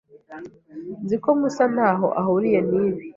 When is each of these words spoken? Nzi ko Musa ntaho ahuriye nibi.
Nzi 1.03 1.15
ko 1.23 1.29
Musa 1.39 1.65
ntaho 1.73 2.07
ahuriye 2.19 2.59
nibi. 2.69 3.01